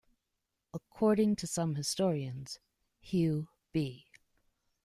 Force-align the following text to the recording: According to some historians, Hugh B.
According 0.73 1.35
to 1.35 1.45
some 1.45 1.75
historians, 1.75 2.57
Hugh 3.01 3.49
B. 3.71 4.07